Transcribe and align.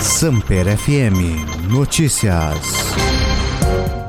Samper 0.00 0.78
FM 0.78 1.68
Notícias. 1.68 2.56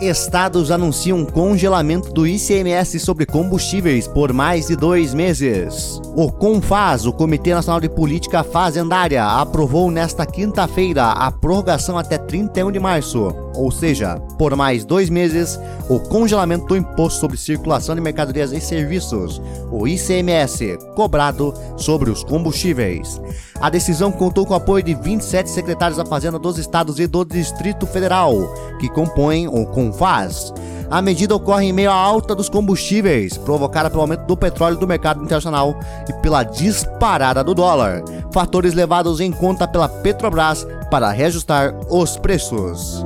estados 0.00 0.70
anunciam 0.70 1.24
congelamento 1.24 2.12
do 2.12 2.26
ICMS 2.26 2.98
sobre 2.98 3.26
combustíveis 3.26 4.06
por 4.06 4.32
mais 4.32 4.68
de 4.68 4.76
dois 4.76 5.12
meses. 5.12 6.00
O 6.16 6.30
CONFAS, 6.32 7.06
o 7.06 7.12
Comitê 7.12 7.54
Nacional 7.54 7.80
de 7.80 7.88
Política 7.88 8.42
Fazendária, 8.42 9.24
aprovou 9.24 9.90
nesta 9.90 10.24
quinta-feira 10.24 11.06
a 11.06 11.30
prorrogação 11.30 11.98
até 11.98 12.18
31 12.18 12.72
de 12.72 12.80
março, 12.80 13.34
ou 13.60 13.70
seja, 13.70 14.18
por 14.38 14.56
mais 14.56 14.86
dois 14.86 15.10
meses, 15.10 15.60
o 15.86 16.00
congelamento 16.00 16.64
do 16.64 16.76
Imposto 16.76 17.20
sobre 17.20 17.36
Circulação 17.36 17.94
de 17.94 18.00
Mercadorias 18.00 18.52
e 18.52 18.60
Serviços, 18.60 19.40
o 19.70 19.86
ICMS, 19.86 20.78
cobrado 20.96 21.52
sobre 21.76 22.08
os 22.08 22.24
combustíveis. 22.24 23.20
A 23.60 23.68
decisão 23.68 24.10
contou 24.10 24.46
com 24.46 24.54
o 24.54 24.56
apoio 24.56 24.82
de 24.82 24.94
27 24.94 25.50
secretários 25.50 25.98
da 25.98 26.06
Fazenda 26.06 26.38
dos 26.38 26.56
estados 26.56 26.98
e 26.98 27.06
do 27.06 27.22
Distrito 27.22 27.86
Federal, 27.86 28.34
que 28.78 28.88
compõem 28.88 29.46
o 29.46 29.66
CONFAS. 29.66 30.54
A 30.90 31.00
medida 31.00 31.36
ocorre 31.36 31.66
em 31.66 31.72
meio 31.72 31.88
à 31.88 31.94
alta 31.94 32.34
dos 32.34 32.48
combustíveis, 32.48 33.38
provocada 33.38 33.88
pelo 33.88 34.02
aumento 34.02 34.26
do 34.26 34.36
petróleo 34.36 34.76
do 34.76 34.88
mercado 34.88 35.22
internacional 35.22 35.78
e 36.08 36.12
pela 36.14 36.42
disparada 36.42 37.44
do 37.44 37.54
dólar, 37.54 38.02
fatores 38.32 38.74
levados 38.74 39.20
em 39.20 39.30
conta 39.30 39.68
pela 39.68 39.88
Petrobras 39.88 40.66
para 40.90 41.12
reajustar 41.12 41.72
os 41.88 42.16
preços. 42.16 43.04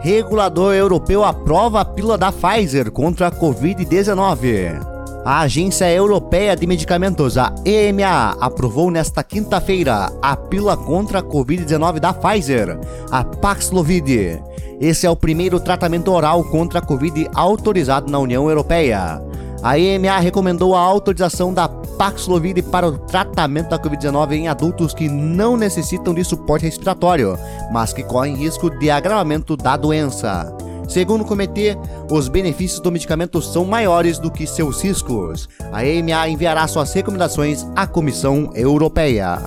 Regulador 0.00 0.72
europeu 0.72 1.24
aprova 1.24 1.80
a 1.80 1.84
pílula 1.84 2.16
da 2.16 2.30
Pfizer 2.30 2.92
contra 2.92 3.26
a 3.26 3.32
Covid-19. 3.32 4.95
A 5.26 5.40
Agência 5.40 5.92
Europeia 5.92 6.54
de 6.54 6.68
Medicamentos, 6.68 7.36
a 7.36 7.52
EMA, 7.64 8.36
aprovou 8.40 8.92
nesta 8.92 9.24
quinta-feira 9.24 10.08
a 10.22 10.36
pílula 10.36 10.76
contra 10.76 11.18
a 11.18 11.22
Covid-19 11.22 11.98
da 11.98 12.14
Pfizer, 12.14 12.78
a 13.10 13.24
Paxlovid. 13.24 14.40
Esse 14.80 15.04
é 15.04 15.10
o 15.10 15.16
primeiro 15.16 15.58
tratamento 15.58 16.12
oral 16.12 16.44
contra 16.44 16.78
a 16.78 16.82
Covid 16.82 17.28
autorizado 17.34 18.08
na 18.08 18.20
União 18.20 18.48
Europeia. 18.48 19.20
A 19.64 19.76
EMA 19.76 20.16
recomendou 20.20 20.76
a 20.76 20.80
autorização 20.80 21.52
da 21.52 21.66
Paxlovid 21.68 22.62
para 22.62 22.86
o 22.86 22.96
tratamento 22.96 23.70
da 23.70 23.80
Covid-19 23.80 24.30
em 24.30 24.46
adultos 24.46 24.94
que 24.94 25.08
não 25.08 25.56
necessitam 25.56 26.14
de 26.14 26.22
suporte 26.22 26.66
respiratório, 26.66 27.36
mas 27.72 27.92
que 27.92 28.04
correm 28.04 28.36
risco 28.36 28.70
de 28.70 28.90
agravamento 28.92 29.56
da 29.56 29.76
doença. 29.76 30.56
Segundo 30.88 31.22
o 31.22 31.24
comitê, 31.24 31.76
os 32.10 32.28
benefícios 32.28 32.80
do 32.80 32.92
medicamento 32.92 33.40
são 33.42 33.64
maiores 33.64 34.18
do 34.18 34.30
que 34.30 34.46
seus 34.46 34.82
riscos. 34.82 35.48
A 35.72 35.84
EMA 35.84 36.28
enviará 36.28 36.66
suas 36.66 36.92
recomendações 36.92 37.66
à 37.74 37.86
Comissão 37.86 38.50
Europeia. 38.54 39.38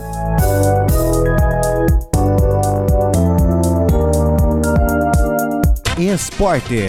Esporte. 5.97 6.87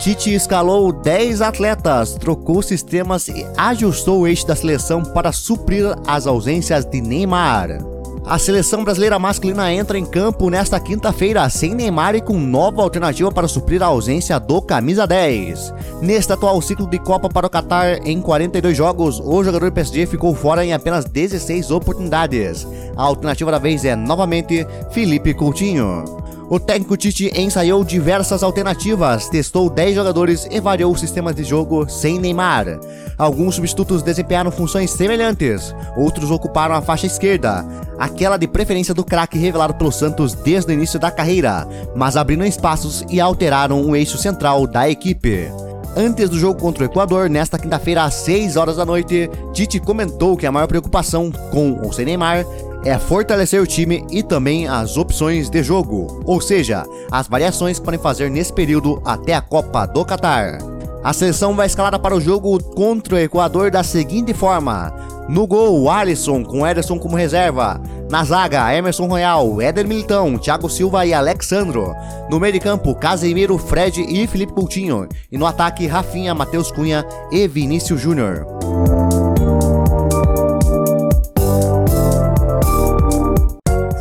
Tite 0.00 0.32
escalou 0.32 0.92
10 0.92 1.42
atletas, 1.42 2.14
trocou 2.14 2.62
sistemas 2.62 3.26
e 3.28 3.44
ajustou 3.56 4.20
o 4.20 4.26
eixo 4.26 4.46
da 4.46 4.54
seleção 4.54 5.02
para 5.02 5.32
suprir 5.32 5.84
as 6.06 6.26
ausências 6.26 6.84
de 6.84 7.00
Neymar. 7.00 7.95
A 8.26 8.40
seleção 8.40 8.82
brasileira 8.82 9.20
masculina 9.20 9.72
entra 9.72 9.96
em 9.96 10.04
campo 10.04 10.50
nesta 10.50 10.80
quinta-feira 10.80 11.48
sem 11.48 11.76
Neymar 11.76 12.16
e 12.16 12.20
com 12.20 12.36
nova 12.36 12.82
alternativa 12.82 13.30
para 13.30 13.46
suprir 13.46 13.80
a 13.84 13.86
ausência 13.86 14.36
do 14.40 14.60
camisa 14.60 15.06
10. 15.06 15.72
Neste 16.02 16.32
atual 16.32 16.60
ciclo 16.60 16.88
de 16.88 16.98
Copa 16.98 17.28
para 17.28 17.46
o 17.46 17.50
Qatar, 17.50 18.00
em 18.04 18.20
42 18.20 18.76
jogos, 18.76 19.20
o 19.20 19.44
jogador 19.44 19.70
PSG 19.70 20.06
ficou 20.06 20.34
fora 20.34 20.64
em 20.64 20.72
apenas 20.72 21.04
16 21.04 21.70
oportunidades. 21.70 22.66
A 22.96 23.04
alternativa 23.04 23.52
da 23.52 23.60
vez 23.60 23.84
é 23.84 23.94
novamente 23.94 24.66
Felipe 24.90 25.32
Coutinho. 25.32 26.25
O 26.48 26.60
técnico 26.60 26.96
Tite 26.96 27.32
ensaiou 27.34 27.82
diversas 27.82 28.44
alternativas, 28.44 29.28
testou 29.28 29.68
10 29.68 29.96
jogadores 29.96 30.46
e 30.48 30.60
variou 30.60 30.92
o 30.92 30.96
sistema 30.96 31.34
de 31.34 31.42
jogo 31.42 31.88
sem 31.88 32.20
Neymar. 32.20 32.78
Alguns 33.18 33.56
substitutos 33.56 34.00
desempenharam 34.00 34.52
funções 34.52 34.92
semelhantes, 34.92 35.74
outros 35.96 36.30
ocuparam 36.30 36.76
a 36.76 36.80
faixa 36.80 37.06
esquerda, 37.06 37.66
aquela 37.98 38.36
de 38.36 38.46
preferência 38.46 38.94
do 38.94 39.02
craque 39.02 39.36
revelado 39.36 39.74
pelo 39.74 39.90
Santos 39.90 40.34
desde 40.34 40.70
o 40.70 40.74
início 40.74 41.00
da 41.00 41.10
carreira, 41.10 41.66
mas 41.96 42.16
abriram 42.16 42.46
espaços 42.46 43.04
e 43.10 43.20
alteraram 43.20 43.82
o 43.84 43.96
eixo 43.96 44.16
central 44.16 44.68
da 44.68 44.88
equipe. 44.88 45.50
Antes 45.96 46.28
do 46.28 46.38
jogo 46.38 46.60
contra 46.60 46.84
o 46.84 46.86
Equador, 46.86 47.28
nesta 47.28 47.58
quinta-feira 47.58 48.04
às 48.04 48.14
6 48.14 48.56
horas 48.56 48.76
da 48.76 48.84
noite, 48.84 49.30
Tite 49.52 49.80
comentou 49.80 50.36
que 50.36 50.46
a 50.46 50.52
maior 50.52 50.66
preocupação 50.66 51.32
com 51.50 51.80
ou 51.82 51.92
sem 51.92 52.04
Neymar 52.04 52.44
é 52.86 52.98
fortalecer 52.98 53.60
o 53.60 53.66
time 53.66 54.06
e 54.10 54.22
também 54.22 54.68
as 54.68 54.96
opções 54.96 55.50
de 55.50 55.62
jogo, 55.62 56.22
ou 56.24 56.40
seja, 56.40 56.86
as 57.10 57.26
variações 57.26 57.78
que 57.78 57.84
podem 57.84 57.98
fazer 57.98 58.30
nesse 58.30 58.52
período 58.52 59.02
até 59.04 59.34
a 59.34 59.40
Copa 59.40 59.86
do 59.86 60.04
Catar. 60.04 60.58
A 61.02 61.12
seleção 61.12 61.54
vai 61.54 61.66
escalada 61.66 61.98
para 61.98 62.14
o 62.14 62.20
jogo 62.20 62.62
contra 62.74 63.16
o 63.16 63.18
Equador 63.18 63.70
da 63.70 63.82
seguinte 63.82 64.32
forma: 64.32 64.92
no 65.28 65.46
gol, 65.46 65.90
Alisson 65.90 66.44
com 66.44 66.66
Ederson 66.66 66.98
como 66.98 67.16
reserva. 67.16 67.80
Na 68.08 68.22
zaga, 68.22 68.72
Emerson 68.72 69.08
Royal, 69.08 69.60
Éder 69.60 69.86
Militão, 69.86 70.38
Thiago 70.38 70.68
Silva 70.68 71.04
e 71.04 71.12
Alexandro. 71.12 71.92
No 72.30 72.38
meio 72.38 72.52
de 72.52 72.60
campo, 72.60 72.94
Casemiro, 72.94 73.58
Fred 73.58 74.00
e 74.00 74.26
Felipe 74.28 74.52
Coutinho. 74.52 75.08
E 75.30 75.36
no 75.36 75.44
ataque, 75.46 75.88
Rafinha, 75.88 76.34
Matheus 76.34 76.70
Cunha 76.70 77.04
e 77.32 77.48
Vinícius 77.48 78.00
Júnior. 78.00 78.46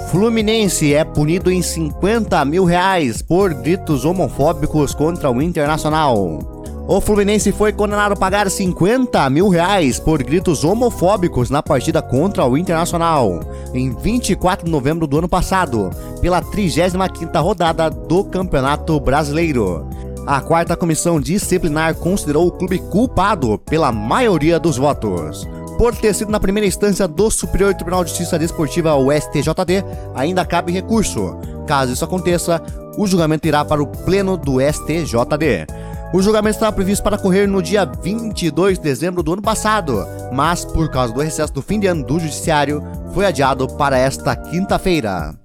Fluminense 0.10 0.94
é 0.94 1.04
punido 1.04 1.52
em 1.52 1.62
50 1.62 2.46
mil 2.46 2.64
reais 2.64 3.22
por 3.22 3.54
gritos 3.54 4.06
homofóbicos 4.06 4.94
contra 4.94 5.32
o 5.32 5.42
Internacional. 5.42 6.40
O 6.88 7.02
Fluminense 7.02 7.52
foi 7.52 7.74
condenado 7.74 8.12
a 8.12 8.16
pagar 8.16 8.50
50 8.50 9.28
mil 9.32 9.50
reais 9.50 10.00
por 10.00 10.22
gritos 10.22 10.64
homofóbicos 10.64 11.50
na 11.50 11.64
partida 11.64 12.02
contra 12.02 12.46
o 12.46 12.56
Internacional, 12.56 13.40
em 13.74 13.90
24 13.92 14.66
de 14.66 14.72
novembro 14.72 15.08
do 15.08 15.18
ano 15.18 15.28
passado, 15.28 15.90
pela 16.22 16.42
35ª 16.42 17.42
rodada 17.42 17.90
do 17.90 18.24
Campeonato 18.24 19.00
Brasileiro. 19.00 19.88
A 20.28 20.40
quarta 20.40 20.76
comissão 20.78 21.20
disciplinar 21.20 21.96
considerou 21.96 22.48
o 22.48 22.52
clube 22.52 22.78
culpado 22.78 23.58
pela 23.60 23.92
maioria 23.92 24.60
dos 24.60 24.78
votos. 24.78 25.48
Por 25.78 25.94
ter 25.94 26.14
sido 26.14 26.32
na 26.32 26.40
primeira 26.40 26.66
instância 26.66 27.08
do 27.08 27.30
Superior 27.30 27.74
Tribunal 27.74 28.04
de 28.04 28.10
Justiça 28.10 28.40
Desportiva, 28.40 28.96
o 28.96 29.12
STJD, 29.12 29.84
ainda 30.14 30.46
cabe 30.46 30.72
recurso. 30.72 31.38
Caso 31.68 31.92
isso 31.92 32.06
aconteça, 32.06 32.62
o 32.98 33.06
julgamento 33.06 33.48
irá 33.48 33.66
para 33.66 33.84
o 33.84 33.88
pleno 33.88 34.38
do 34.38 34.62
STJD. 34.62 35.68
O 36.14 36.22
julgamento 36.22 36.56
estava 36.56 36.72
previsto 36.72 37.04
para 37.04 37.18
ocorrer 37.18 37.46
no 37.46 37.62
dia 37.62 37.84
22 37.84 38.78
de 38.78 38.84
dezembro 38.86 39.22
do 39.22 39.34
ano 39.34 39.42
passado, 39.42 40.08
mas 40.32 40.64
por 40.64 40.90
causa 40.90 41.14
do 41.14 41.20
recesso 41.20 41.52
do 41.52 41.62
fim 41.62 41.78
de 41.78 41.88
ano 41.88 42.06
do 42.06 42.20
Judiciário, 42.20 42.82
foi 43.14 43.26
adiado 43.26 43.68
para 43.68 43.98
esta 43.98 44.34
quinta-feira. 44.34 45.36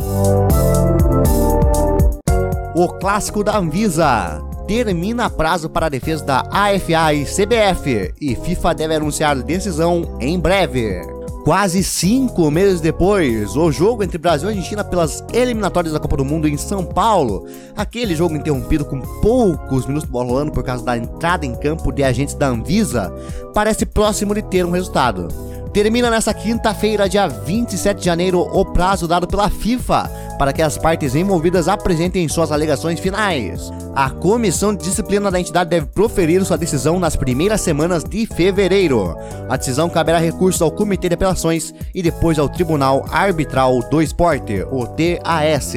O 2.74 2.88
clássico 3.00 3.42
da 3.42 3.58
Anvisa 3.58 4.40
termina 4.70 5.28
prazo 5.28 5.68
para 5.68 5.86
a 5.86 5.88
defesa 5.88 6.24
da 6.24 6.40
AFA 6.48 7.12
e 7.12 7.24
CBF 7.24 8.14
e 8.20 8.36
FIFA 8.36 8.72
deve 8.72 8.94
anunciar 8.94 9.34
decisão 9.42 10.16
em 10.20 10.38
breve. 10.38 11.00
Quase 11.42 11.82
cinco 11.82 12.48
meses 12.52 12.80
depois, 12.80 13.56
o 13.56 13.72
jogo 13.72 14.04
entre 14.04 14.16
Brasil 14.16 14.48
e 14.48 14.52
Argentina 14.52 14.84
pelas 14.84 15.24
eliminatórias 15.32 15.92
da 15.92 15.98
Copa 15.98 16.18
do 16.18 16.24
Mundo 16.24 16.46
em 16.46 16.56
São 16.56 16.84
Paulo, 16.84 17.48
aquele 17.76 18.14
jogo 18.14 18.36
interrompido 18.36 18.84
com 18.84 19.00
poucos 19.20 19.86
minutos 19.86 20.08
bola 20.08 20.28
rolando 20.28 20.52
por 20.52 20.62
causa 20.62 20.84
da 20.84 20.96
entrada 20.96 21.44
em 21.44 21.56
campo 21.56 21.90
de 21.90 22.04
agentes 22.04 22.36
da 22.36 22.46
Anvisa, 22.46 23.12
parece 23.52 23.84
próximo 23.84 24.36
de 24.36 24.42
ter 24.42 24.64
um 24.64 24.70
resultado. 24.70 25.26
Termina 25.72 26.10
nesta 26.10 26.32
quinta-feira, 26.32 27.08
dia 27.08 27.26
27 27.26 27.98
de 27.98 28.04
janeiro, 28.04 28.40
o 28.40 28.64
prazo 28.64 29.08
dado 29.08 29.26
pela 29.26 29.50
FIFA 29.50 30.29
para 30.40 30.54
que 30.54 30.62
as 30.62 30.78
partes 30.78 31.14
envolvidas 31.14 31.68
apresentem 31.68 32.26
suas 32.26 32.50
alegações 32.50 32.98
finais. 32.98 33.70
A 33.94 34.08
comissão 34.08 34.74
de 34.74 34.82
disciplina 34.82 35.30
da 35.30 35.38
entidade 35.38 35.68
deve 35.68 35.84
proferir 35.84 36.42
sua 36.46 36.56
decisão 36.56 36.98
nas 36.98 37.14
primeiras 37.14 37.60
semanas 37.60 38.02
de 38.02 38.24
fevereiro. 38.24 39.14
A 39.50 39.58
decisão 39.58 39.90
caberá 39.90 40.18
recurso 40.18 40.64
ao 40.64 40.70
Comitê 40.70 41.10
de 41.10 41.14
Apelações 41.14 41.74
e 41.94 42.02
depois 42.02 42.38
ao 42.38 42.48
Tribunal 42.48 43.04
Arbitral 43.10 43.80
do 43.90 44.00
Esporte, 44.00 44.64
o 44.70 44.86
TAS. 44.86 45.74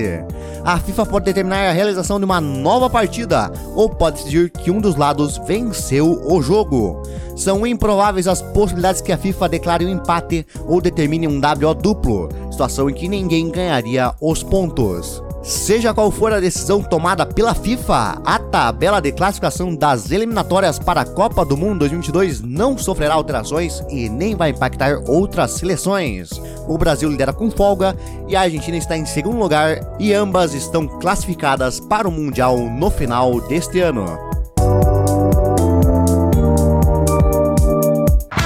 A 0.63 0.79
FIFA 0.79 1.05
pode 1.07 1.25
determinar 1.25 1.67
a 1.67 1.73
realização 1.73 2.17
de 2.17 2.23
uma 2.23 2.39
nova 2.39 2.89
partida 2.89 3.51
ou 3.75 3.89
pode 3.89 4.19
decidir 4.19 4.49
que 4.49 4.71
um 4.71 4.79
dos 4.79 4.95
lados 4.95 5.37
venceu 5.45 6.21
o 6.25 6.41
jogo. 6.41 7.03
São 7.35 7.67
improváveis 7.67 8.27
as 8.27 8.41
possibilidades 8.41 9.01
que 9.01 9.11
a 9.11 9.17
FIFA 9.17 9.49
declare 9.49 9.85
um 9.85 9.89
empate 9.89 10.45
ou 10.65 10.79
determine 10.79 11.27
um 11.27 11.41
WO 11.41 11.73
duplo, 11.73 12.29
situação 12.53 12.89
em 12.89 12.93
que 12.93 13.09
ninguém 13.09 13.49
ganharia 13.49 14.13
os 14.21 14.41
pontos. 14.41 15.21
Seja 15.41 15.93
qual 15.93 16.09
for 16.09 16.31
a 16.31 16.39
decisão 16.39 16.81
tomada 16.81 17.25
pela 17.25 17.53
FIFA, 17.53 18.21
a 18.23 18.39
tabela 18.39 19.01
de 19.01 19.11
classificação 19.11 19.75
das 19.75 20.09
eliminatórias 20.09 20.79
para 20.79 21.01
a 21.01 21.05
Copa 21.05 21.43
do 21.43 21.57
Mundo 21.57 21.79
2022 21.79 22.41
não 22.41 22.77
sofrerá 22.77 23.15
alterações 23.15 23.83
e 23.89 24.07
nem 24.07 24.35
vai 24.35 24.51
impactar 24.51 25.01
outras 25.05 25.51
seleções. 25.51 26.29
O 26.65 26.77
Brasil 26.77 27.09
lidera 27.09 27.33
com 27.33 27.51
folga 27.51 27.93
e 28.29 28.37
a 28.37 28.41
Argentina 28.41 28.77
está 28.77 28.95
em 28.95 29.05
segundo 29.05 29.37
lugar 29.37 29.95
e 29.99 30.13
ambas 30.13 30.53
estão 30.53 30.87
classificadas 30.87 31.81
para 31.81 32.07
o 32.07 32.11
Mundial 32.11 32.57
no 32.57 32.89
final 32.89 33.41
deste 33.41 33.81
ano. 33.81 34.05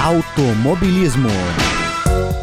Automobilismo 0.02 1.30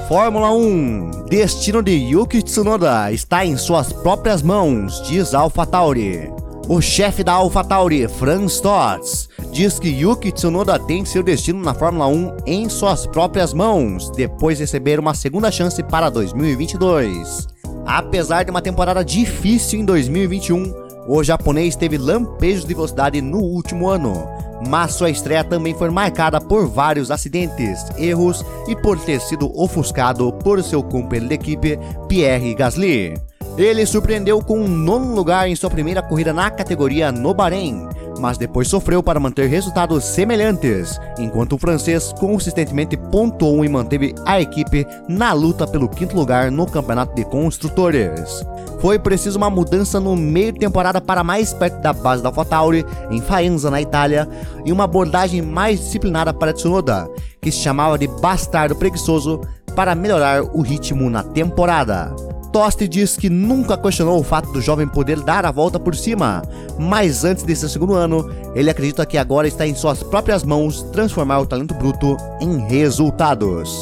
Fórmula 0.09 0.53
1 0.53 1.25
Destino 1.31 1.83
de 1.83 1.93
Yuki 1.93 2.43
Tsunoda 2.43 3.11
está 3.11 3.47
em 3.47 3.57
suas 3.57 3.91
próprias 3.91 4.43
mãos, 4.43 5.03
diz 5.09 5.33
AlphaTauri. 5.33 6.31
O 6.69 6.79
chefe 6.83 7.25
da 7.25 7.33
AlphaTauri, 7.33 8.07
Franz 8.09 8.53
Stotz, 8.53 9.31
diz 9.51 9.79
que 9.79 9.89
Yuki 9.89 10.31
Tsunoda 10.31 10.79
tem 10.79 11.07
seu 11.07 11.23
destino 11.23 11.63
na 11.63 11.73
Fórmula 11.73 12.07
1 12.07 12.37
em 12.45 12.69
suas 12.69 13.07
próprias 13.07 13.55
mãos, 13.55 14.11
depois 14.11 14.59
de 14.59 14.65
receber 14.65 15.01
uma 15.01 15.15
segunda 15.15 15.51
chance 15.51 15.83
para 15.83 16.11
2022. 16.11 17.49
Apesar 17.87 18.45
de 18.45 18.51
uma 18.51 18.61
temporada 18.61 19.03
difícil 19.03 19.81
em 19.81 19.87
2021, 19.87 20.84
o 21.07 21.23
japonês 21.23 21.77
teve 21.77 21.99
lampejos 21.99 22.65
de 22.65 22.75
velocidade 22.75 23.21
no 23.21 23.39
último 23.39 23.89
ano, 23.89 24.27
mas 24.69 24.95
sua 24.95 25.11
estreia 25.11 25.45
também 25.45 25.75
foi 25.75 25.91
marcada 25.91 26.41
por 26.41 26.67
vários 26.67 27.11
acidentes, 27.11 27.85
erros 27.99 28.45
e 28.67 28.75
por 28.75 28.99
ter 28.99 29.21
sido 29.21 29.51
ofuscado 29.59 30.33
por 30.33 30.63
seu 30.63 30.83
companheiro 30.83 31.29
de 31.29 31.35
equipe, 31.35 31.79
Pierre 32.09 32.55
Gasly. 32.55 33.15
Ele 33.57 33.87
surpreendeu 33.87 34.43
com 34.43 34.59
um 34.59 34.69
nono 34.69 35.15
lugar 35.15 35.49
em 35.49 35.55
sua 35.55 35.71
primeira 35.71 36.03
corrida 36.03 36.33
na 36.33 36.51
categoria 36.51 37.13
no 37.13 37.33
Bahrein, 37.33 37.89
mas 38.25 38.39
depois 38.39 38.69
sofreu 38.69 39.03
para 39.03 39.21
manter 39.21 39.51
resultados 39.51 40.03
semelhantes, 40.03 40.99
enquanto 41.19 41.57
o 41.57 41.59
francês 41.59 42.11
consistentemente 42.15 42.97
pontuou 42.97 43.63
e 43.67 43.69
manteve 43.69 44.15
a 44.25 44.41
equipe 44.41 44.87
na 45.07 45.35
luta 45.35 45.67
pelo 45.67 45.91
quinto 45.91 46.17
lugar 46.17 46.51
no 46.51 46.65
campeonato 46.65 47.15
de 47.15 47.23
construtores. 47.27 48.43
Foi 48.81 48.99
preciso 48.99 49.37
uma 49.37 49.51
mudança 49.51 50.01
no 50.01 50.17
meio 50.17 50.53
de 50.53 50.61
temporada 50.61 51.03
para 51.03 51.23
mais 51.23 51.53
perto 51.53 51.83
da 51.83 51.93
base 51.93 52.23
da 52.23 52.31
AlphaTauri, 52.31 52.87
em 53.11 53.21
Faenza, 53.21 53.71
na 53.71 53.83
Itália, 53.83 54.27
e 54.65 54.73
uma 54.73 54.85
abordagem 54.85 55.43
mais 55.43 55.81
disciplinada 55.81 56.33
para 56.33 56.55
Tsunoda, 56.55 57.07
que 57.43 57.53
se 57.53 57.59
chamava 57.59 57.99
de 57.99 58.07
bastardo 58.07 58.75
preguiçoso, 58.75 59.43
para 59.77 59.95
melhorar 59.95 60.43
o 60.43 60.63
ritmo 60.63 61.11
na 61.11 61.23
temporada. 61.23 62.34
Tosti 62.55 62.87
diz 62.87 63.17
que 63.17 63.29
nunca 63.29 63.77
questionou 63.77 64.21
o 64.21 64.23
fato 64.23 64.53
do 64.53 64.63
jovem 64.63 64.87
poder 64.87 65.19
dar 65.19 65.45
a 65.45 65.51
volta 65.51 65.81
por 65.81 65.97
cima, 65.97 66.41
mas 66.79 67.25
antes 67.25 67.43
desse 67.43 67.69
segundo 67.69 67.95
ano, 67.95 68.31
ele 68.55 68.71
acredita 68.71 69.05
que 69.05 69.19
agora 69.19 69.49
está 69.49 69.67
em 69.67 69.75
suas 69.75 70.05
próprias 70.05 70.45
mãos 70.45 70.81
transformar 70.93 71.41
o 71.41 71.47
talento 71.47 71.75
bruto 71.75 72.17
em 72.41 72.59
resultados. 72.69 73.77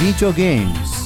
Videogames 0.00 0.98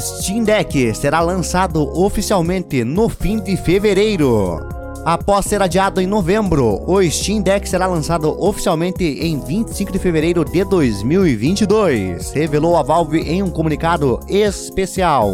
Steam 0.00 0.44
Deck 0.44 0.94
será 0.94 1.20
lançado 1.20 1.86
oficialmente 1.94 2.82
no 2.84 3.10
fim 3.10 3.38
de 3.38 3.54
fevereiro. 3.58 4.75
Após 5.06 5.46
ser 5.46 5.62
adiado 5.62 6.00
em 6.00 6.06
novembro, 6.06 6.82
o 6.84 7.00
Steam 7.08 7.40
Deck 7.40 7.68
será 7.68 7.86
lançado 7.86 8.28
oficialmente 8.42 9.04
em 9.04 9.38
25 9.38 9.92
de 9.92 10.00
fevereiro 10.00 10.44
de 10.44 10.64
2022, 10.64 12.32
revelou 12.32 12.76
a 12.76 12.82
Valve 12.82 13.20
em 13.20 13.40
um 13.40 13.48
comunicado 13.48 14.18
especial. 14.28 15.30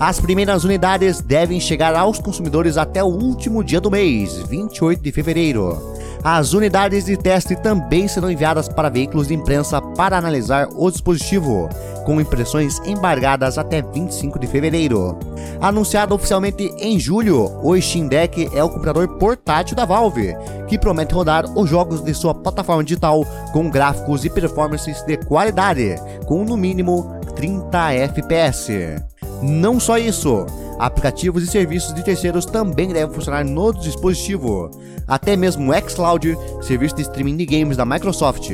As 0.00 0.18
primeiras 0.18 0.64
unidades 0.64 1.20
devem 1.20 1.60
chegar 1.60 1.94
aos 1.94 2.18
consumidores 2.18 2.78
até 2.78 3.04
o 3.04 3.08
último 3.08 3.62
dia 3.62 3.78
do 3.78 3.90
mês, 3.90 4.38
28 4.48 5.02
de 5.02 5.12
fevereiro. 5.12 5.93
As 6.24 6.54
unidades 6.54 7.04
de 7.04 7.18
teste 7.18 7.54
também 7.54 8.08
serão 8.08 8.30
enviadas 8.30 8.66
para 8.66 8.88
veículos 8.88 9.28
de 9.28 9.34
imprensa 9.34 9.82
para 9.82 10.16
analisar 10.16 10.68
o 10.74 10.90
dispositivo, 10.90 11.68
com 12.06 12.18
impressões 12.18 12.78
embargadas 12.86 13.58
até 13.58 13.82
25 13.82 14.38
de 14.38 14.46
fevereiro. 14.46 15.18
Anunciado 15.60 16.14
oficialmente 16.14 16.74
em 16.78 16.98
julho, 16.98 17.52
o 17.62 17.78
Steam 17.78 18.08
Deck 18.08 18.48
é 18.54 18.64
o 18.64 18.70
computador 18.70 19.06
portátil 19.18 19.76
da 19.76 19.84
Valve, 19.84 20.34
que 20.66 20.78
promete 20.78 21.12
rodar 21.12 21.44
os 21.58 21.68
jogos 21.68 22.02
de 22.02 22.14
sua 22.14 22.34
plataforma 22.34 22.82
digital 22.82 23.22
com 23.52 23.68
gráficos 23.68 24.24
e 24.24 24.30
performances 24.30 25.02
de 25.02 25.18
qualidade, 25.18 25.96
com 26.24 26.42
no 26.42 26.56
mínimo 26.56 27.20
30 27.36 27.92
FPS. 27.92 28.96
Não 29.42 29.78
só 29.78 29.98
isso, 29.98 30.46
aplicativos 30.78 31.42
e 31.42 31.46
serviços 31.46 31.94
de 31.94 32.04
terceiros 32.04 32.44
também 32.44 32.88
devem 32.88 33.14
funcionar 33.14 33.44
no 33.44 33.72
dispositivo, 33.72 34.70
até 35.06 35.36
mesmo 35.36 35.70
o 35.70 35.74
xCloud, 35.88 36.36
serviço 36.62 36.96
de 36.96 37.02
streaming 37.02 37.36
de 37.36 37.46
games 37.46 37.76
da 37.76 37.84
Microsoft, 37.84 38.50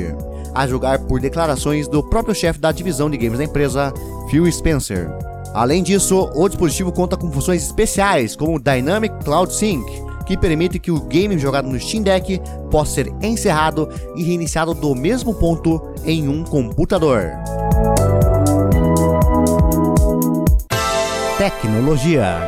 a 0.53 0.67
julgar 0.67 0.99
por 0.99 1.19
declarações 1.19 1.87
do 1.87 2.03
próprio 2.03 2.35
chefe 2.35 2.59
da 2.59 2.71
divisão 2.71 3.09
de 3.09 3.17
games 3.17 3.37
da 3.37 3.45
empresa, 3.45 3.93
Phil 4.29 4.51
Spencer. 4.51 5.09
Além 5.53 5.83
disso, 5.83 6.29
o 6.33 6.47
dispositivo 6.47 6.91
conta 6.91 7.17
com 7.17 7.31
funções 7.31 7.63
especiais 7.63 8.35
como 8.35 8.55
o 8.55 8.59
Dynamic 8.59 9.23
Cloud 9.23 9.53
Sync, 9.53 9.85
que 10.25 10.37
permite 10.37 10.79
que 10.79 10.91
o 10.91 11.01
game 11.01 11.37
jogado 11.37 11.67
no 11.67 11.79
Steam 11.79 12.03
Deck 12.03 12.41
possa 12.69 12.93
ser 12.93 13.13
encerrado 13.21 13.89
e 14.15 14.23
reiniciado 14.23 14.73
do 14.73 14.95
mesmo 14.95 15.33
ponto 15.33 15.81
em 16.05 16.27
um 16.27 16.43
computador. 16.43 17.31
Tecnologia. 21.41 22.47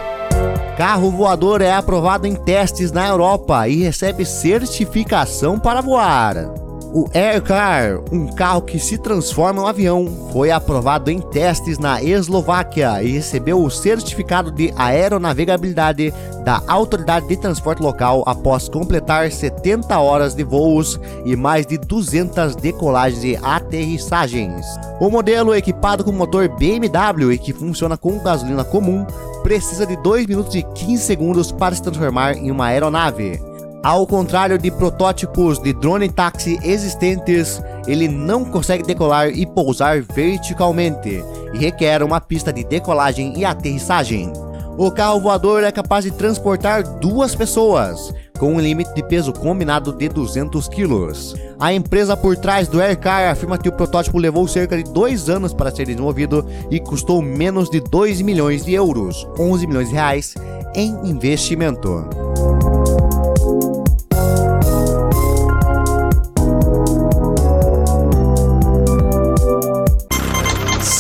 Carro 0.78 1.10
voador 1.10 1.64
é 1.64 1.74
aprovado 1.74 2.28
em 2.28 2.36
testes 2.36 2.92
na 2.92 3.08
Europa 3.08 3.68
e 3.68 3.82
recebe 3.82 4.24
certificação 4.24 5.58
para 5.58 5.82
voar. 5.82 6.63
O 6.96 7.10
Aircar, 7.12 8.00
um 8.12 8.28
carro 8.28 8.62
que 8.62 8.78
se 8.78 9.00
transforma 9.00 9.60
em 9.60 9.64
um 9.64 9.68
avião, 9.68 10.30
foi 10.32 10.52
aprovado 10.52 11.10
em 11.10 11.20
testes 11.20 11.80
na 11.80 12.04
Eslováquia 12.04 13.02
e 13.02 13.14
recebeu 13.14 13.64
o 13.64 13.72
certificado 13.72 14.52
de 14.52 14.72
aeronavegabilidade 14.78 16.14
da 16.46 16.62
Autoridade 16.68 17.28
de 17.28 17.36
Transporte 17.36 17.82
Local 17.82 18.22
após 18.28 18.70
completar 18.70 19.32
70 19.32 19.98
horas 19.98 20.36
de 20.36 20.44
voos 20.44 21.00
e 21.26 21.36
mais 21.36 21.66
de 21.66 21.80
200 21.80 22.56
decolagens 22.58 23.24
e 23.24 23.40
aterrissagens. 23.42 24.64
O 25.00 25.10
modelo, 25.10 25.56
equipado 25.56 26.04
com 26.04 26.12
motor 26.12 26.48
BMW 26.48 27.32
e 27.32 27.40
que 27.40 27.54
funciona 27.54 27.98
com 27.98 28.20
gasolina 28.20 28.64
comum, 28.64 29.04
precisa 29.42 29.88
de 29.88 29.96
2 29.96 30.28
minutos 30.28 30.54
e 30.54 30.62
15 30.62 31.04
segundos 31.04 31.52
para 31.52 31.74
se 31.74 31.82
transformar 31.82 32.38
em 32.38 32.52
uma 32.52 32.68
aeronave. 32.68 33.53
Ao 33.84 34.08
contrário 34.08 34.58
de 34.58 34.72
protótipos 34.72 35.60
de 35.60 35.74
drone 35.74 36.08
táxi 36.08 36.58
existentes, 36.64 37.62
ele 37.86 38.08
não 38.08 38.46
consegue 38.46 38.82
decolar 38.82 39.28
e 39.28 39.46
pousar 39.46 40.02
verticalmente 40.02 41.22
e 41.54 41.58
requer 41.58 42.02
uma 42.02 42.22
pista 42.22 42.54
de 42.54 42.64
decolagem 42.64 43.38
e 43.38 43.44
aterrissagem. 43.44 44.32
O 44.78 44.90
carro 44.90 45.20
voador 45.20 45.66
é 45.66 45.72
capaz 45.72 46.06
de 46.06 46.12
transportar 46.12 46.82
duas 47.00 47.36
pessoas, 47.36 48.14
com 48.40 48.54
um 48.54 48.60
limite 48.60 48.94
de 48.94 49.04
peso 49.04 49.34
combinado 49.34 49.92
de 49.92 50.08
200 50.08 50.70
quilos. 50.70 51.36
A 51.60 51.74
empresa 51.74 52.16
por 52.16 52.38
trás 52.38 52.70
do 52.70 52.82
Aircar 52.82 53.32
afirma 53.32 53.58
que 53.58 53.68
o 53.68 53.74
protótipo 53.74 54.18
levou 54.18 54.48
cerca 54.48 54.78
de 54.82 54.90
dois 54.94 55.30
anos 55.30 55.54
para 55.54 55.72
ser 55.72 55.88
desenvolvido 55.88 56.48
e 56.72 56.80
custou 56.80 57.22
menos 57.22 57.70
de 57.70 57.82
2 57.82 58.22
milhões 58.22 58.64
de 58.64 58.74
euros, 58.74 59.28
11 59.38 59.68
milhões 59.68 59.90
de 59.90 59.96
reais, 59.96 60.36
em 60.74 60.90
investimento. 61.04 62.33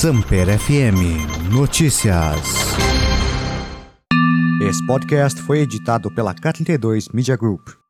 Samper 0.03 0.59
FM 0.59 0.99
Notícias. 1.49 2.35
Esse 4.61 4.85
podcast 4.85 5.41
foi 5.41 5.59
editado 5.59 6.13
pela 6.13 6.35
K32 6.35 7.07
Media 7.13 7.37
Group. 7.37 7.82